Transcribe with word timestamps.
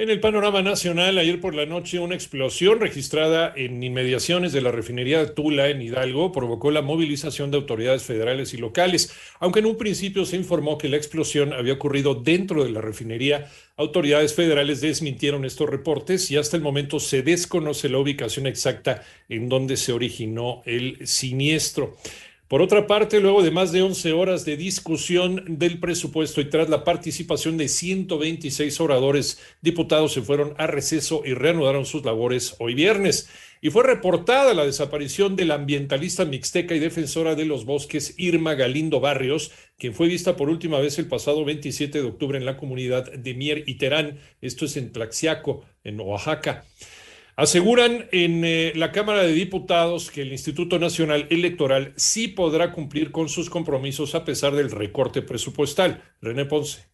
En 0.00 0.08
el 0.08 0.18
panorama 0.18 0.62
nacional, 0.62 1.18
ayer 1.18 1.42
por 1.42 1.54
la 1.54 1.66
noche, 1.66 1.98
una 1.98 2.14
explosión 2.14 2.80
registrada 2.80 3.52
en 3.54 3.82
inmediaciones 3.82 4.50
de 4.50 4.62
la 4.62 4.72
refinería 4.72 5.18
de 5.18 5.30
Tula, 5.30 5.68
en 5.68 5.82
Hidalgo, 5.82 6.32
provocó 6.32 6.70
la 6.70 6.80
movilización 6.80 7.50
de 7.50 7.58
autoridades 7.58 8.04
federales 8.04 8.54
y 8.54 8.56
locales. 8.56 9.14
Aunque 9.40 9.58
en 9.58 9.66
un 9.66 9.76
principio 9.76 10.24
se 10.24 10.36
informó 10.36 10.78
que 10.78 10.88
la 10.88 10.96
explosión 10.96 11.52
había 11.52 11.74
ocurrido 11.74 12.14
dentro 12.14 12.64
de 12.64 12.70
la 12.70 12.80
refinería, 12.80 13.50
autoridades 13.76 14.32
federales 14.32 14.80
desmintieron 14.80 15.44
estos 15.44 15.68
reportes 15.68 16.30
y 16.30 16.38
hasta 16.38 16.56
el 16.56 16.62
momento 16.62 16.98
se 16.98 17.20
desconoce 17.20 17.90
la 17.90 17.98
ubicación 17.98 18.46
exacta 18.46 19.02
en 19.28 19.50
donde 19.50 19.76
se 19.76 19.92
originó 19.92 20.62
el 20.64 21.06
siniestro. 21.06 21.98
Por 22.50 22.62
otra 22.62 22.88
parte, 22.88 23.20
luego 23.20 23.44
de 23.44 23.52
más 23.52 23.70
de 23.70 23.80
11 23.80 24.12
horas 24.12 24.44
de 24.44 24.56
discusión 24.56 25.44
del 25.46 25.78
presupuesto 25.78 26.40
y 26.40 26.50
tras 26.50 26.68
la 26.68 26.82
participación 26.82 27.56
de 27.56 27.68
126 27.68 28.80
oradores, 28.80 29.40
diputados 29.62 30.14
se 30.14 30.22
fueron 30.22 30.54
a 30.58 30.66
receso 30.66 31.22
y 31.24 31.32
reanudaron 31.32 31.86
sus 31.86 32.04
labores 32.04 32.56
hoy 32.58 32.74
viernes. 32.74 33.30
Y 33.60 33.70
fue 33.70 33.84
reportada 33.84 34.52
la 34.52 34.66
desaparición 34.66 35.36
de 35.36 35.44
la 35.44 35.54
ambientalista 35.54 36.24
mixteca 36.24 36.74
y 36.74 36.80
defensora 36.80 37.36
de 37.36 37.44
los 37.44 37.66
bosques 37.66 38.14
Irma 38.18 38.54
Galindo 38.54 38.98
Barrios, 38.98 39.52
quien 39.78 39.94
fue 39.94 40.08
vista 40.08 40.34
por 40.34 40.48
última 40.48 40.80
vez 40.80 40.98
el 40.98 41.06
pasado 41.06 41.44
27 41.44 42.02
de 42.02 42.08
octubre 42.08 42.36
en 42.36 42.46
la 42.46 42.56
comunidad 42.56 43.12
de 43.12 43.34
Mier 43.34 43.62
y 43.68 43.76
Terán, 43.76 44.18
esto 44.40 44.64
es 44.64 44.76
en 44.76 44.90
Tlaxiaco, 44.90 45.64
en 45.84 46.00
Oaxaca. 46.00 46.64
Aseguran 47.40 48.06
en 48.12 48.44
eh, 48.44 48.74
la 48.76 48.92
Cámara 48.92 49.22
de 49.22 49.32
Diputados 49.32 50.10
que 50.10 50.20
el 50.20 50.30
Instituto 50.30 50.78
Nacional 50.78 51.26
Electoral 51.30 51.94
sí 51.96 52.28
podrá 52.28 52.70
cumplir 52.70 53.12
con 53.12 53.30
sus 53.30 53.48
compromisos 53.48 54.14
a 54.14 54.26
pesar 54.26 54.54
del 54.54 54.70
recorte 54.70 55.22
presupuestal. 55.22 56.02
René 56.20 56.44
Ponce. 56.44 56.89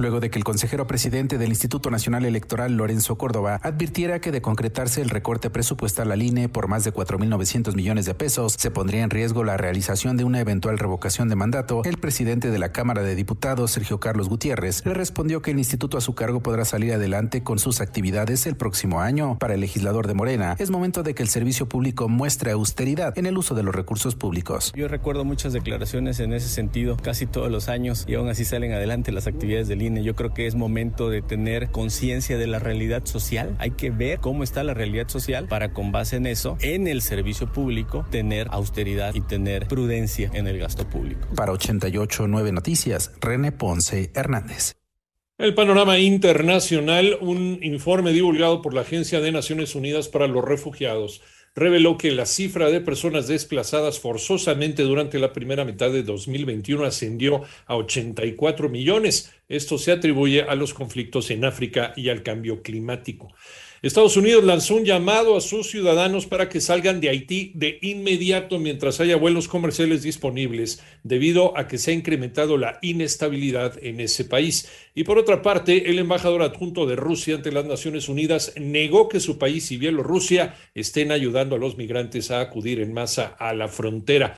Luego 0.00 0.18
de 0.18 0.30
que 0.30 0.38
el 0.38 0.44
consejero 0.44 0.86
presidente 0.86 1.36
del 1.36 1.50
Instituto 1.50 1.90
Nacional 1.90 2.24
Electoral, 2.24 2.74
Lorenzo 2.74 3.18
Córdoba, 3.18 3.60
advirtiera 3.62 4.18
que 4.18 4.32
de 4.32 4.40
concretarse 4.40 5.02
el 5.02 5.10
recorte 5.10 5.50
presupuestal 5.50 6.10
al 6.10 6.22
INE 6.22 6.48
por 6.48 6.68
más 6.68 6.84
de 6.84 6.94
4.900 6.94 7.74
millones 7.74 8.06
de 8.06 8.14
pesos, 8.14 8.54
se 8.58 8.70
pondría 8.70 9.02
en 9.02 9.10
riesgo 9.10 9.44
la 9.44 9.58
realización 9.58 10.16
de 10.16 10.24
una 10.24 10.40
eventual 10.40 10.78
revocación 10.78 11.28
de 11.28 11.36
mandato, 11.36 11.82
el 11.84 11.98
presidente 11.98 12.50
de 12.50 12.58
la 12.58 12.72
Cámara 12.72 13.02
de 13.02 13.14
Diputados, 13.14 13.72
Sergio 13.72 14.00
Carlos 14.00 14.30
Gutiérrez, 14.30 14.86
le 14.86 14.94
respondió 14.94 15.42
que 15.42 15.50
el 15.50 15.58
instituto 15.58 15.98
a 15.98 16.00
su 16.00 16.14
cargo 16.14 16.40
podrá 16.40 16.64
salir 16.64 16.94
adelante 16.94 17.42
con 17.42 17.58
sus 17.58 17.82
actividades 17.82 18.46
el 18.46 18.56
próximo 18.56 19.02
año. 19.02 19.36
Para 19.38 19.52
el 19.52 19.60
legislador 19.60 20.06
de 20.06 20.14
Morena, 20.14 20.56
es 20.58 20.70
momento 20.70 21.02
de 21.02 21.14
que 21.14 21.22
el 21.22 21.28
servicio 21.28 21.68
público 21.68 22.08
muestre 22.08 22.52
austeridad 22.52 23.18
en 23.18 23.26
el 23.26 23.36
uso 23.36 23.54
de 23.54 23.64
los 23.64 23.74
recursos 23.74 24.14
públicos. 24.14 24.72
Yo 24.74 24.88
recuerdo 24.88 25.26
muchas 25.26 25.52
declaraciones 25.52 26.20
en 26.20 26.32
ese 26.32 26.48
sentido 26.48 26.96
casi 26.96 27.26
todos 27.26 27.50
los 27.50 27.68
años 27.68 28.06
y 28.08 28.14
aún 28.14 28.30
así 28.30 28.46
salen 28.46 28.72
adelante 28.72 29.12
las 29.12 29.26
actividades 29.26 29.68
del 29.68 29.82
INE. 29.82 29.89
Yo 29.96 30.14
creo 30.14 30.32
que 30.32 30.46
es 30.46 30.54
momento 30.54 31.10
de 31.10 31.22
tener 31.22 31.70
conciencia 31.70 32.38
de 32.38 32.46
la 32.46 32.58
realidad 32.58 33.04
social. 33.04 33.56
Hay 33.58 33.72
que 33.72 33.90
ver 33.90 34.20
cómo 34.20 34.44
está 34.44 34.64
la 34.64 34.74
realidad 34.74 35.08
social 35.08 35.48
para 35.48 35.72
con 35.72 35.92
base 35.92 36.16
en 36.16 36.26
eso, 36.26 36.56
en 36.60 36.86
el 36.86 37.02
servicio 37.02 37.50
público, 37.52 38.06
tener 38.10 38.48
austeridad 38.50 39.14
y 39.14 39.20
tener 39.20 39.66
prudencia 39.66 40.30
en 40.34 40.46
el 40.46 40.58
gasto 40.58 40.88
público. 40.88 41.28
Para 41.34 41.52
889 41.52 42.52
Noticias, 42.52 43.12
René 43.20 43.52
Ponce 43.52 44.10
Hernández. 44.14 44.74
El 45.38 45.54
panorama 45.54 45.98
internacional, 45.98 47.16
un 47.22 47.60
informe 47.62 48.12
divulgado 48.12 48.60
por 48.60 48.74
la 48.74 48.82
Agencia 48.82 49.20
de 49.20 49.32
Naciones 49.32 49.74
Unidas 49.74 50.08
para 50.08 50.26
los 50.26 50.44
Refugiados 50.44 51.22
reveló 51.54 51.98
que 51.98 52.12
la 52.12 52.26
cifra 52.26 52.70
de 52.70 52.80
personas 52.80 53.26
desplazadas 53.28 53.98
forzosamente 53.98 54.82
durante 54.82 55.18
la 55.18 55.32
primera 55.32 55.64
mitad 55.64 55.90
de 55.90 56.02
2021 56.02 56.84
ascendió 56.84 57.42
a 57.66 57.76
84 57.76 58.68
millones. 58.68 59.32
Esto 59.48 59.78
se 59.78 59.92
atribuye 59.92 60.42
a 60.42 60.54
los 60.54 60.74
conflictos 60.74 61.30
en 61.30 61.44
África 61.44 61.92
y 61.96 62.08
al 62.08 62.22
cambio 62.22 62.62
climático. 62.62 63.32
Estados 63.82 64.18
Unidos 64.18 64.44
lanzó 64.44 64.74
un 64.74 64.84
llamado 64.84 65.38
a 65.38 65.40
sus 65.40 65.70
ciudadanos 65.70 66.26
para 66.26 66.50
que 66.50 66.60
salgan 66.60 67.00
de 67.00 67.08
Haití 67.08 67.52
de 67.54 67.78
inmediato 67.80 68.58
mientras 68.58 69.00
haya 69.00 69.16
vuelos 69.16 69.48
comerciales 69.48 70.02
disponibles, 70.02 70.82
debido 71.02 71.56
a 71.56 71.66
que 71.66 71.78
se 71.78 71.90
ha 71.90 71.94
incrementado 71.94 72.58
la 72.58 72.78
inestabilidad 72.82 73.82
en 73.82 74.00
ese 74.00 74.26
país. 74.26 74.68
Y 74.94 75.04
por 75.04 75.16
otra 75.16 75.40
parte, 75.40 75.88
el 75.88 75.98
embajador 75.98 76.42
adjunto 76.42 76.84
de 76.84 76.96
Rusia 76.96 77.36
ante 77.36 77.52
las 77.52 77.64
Naciones 77.64 78.10
Unidas 78.10 78.52
negó 78.60 79.08
que 79.08 79.18
su 79.18 79.38
país 79.38 79.72
y 79.72 79.78
Bielorrusia 79.78 80.56
estén 80.74 81.10
ayudando 81.10 81.56
a 81.56 81.58
los 81.58 81.78
migrantes 81.78 82.30
a 82.30 82.42
acudir 82.42 82.80
en 82.80 82.92
masa 82.92 83.34
a 83.38 83.54
la 83.54 83.68
frontera. 83.68 84.36